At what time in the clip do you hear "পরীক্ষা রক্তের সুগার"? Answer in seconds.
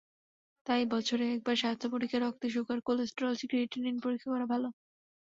1.93-2.79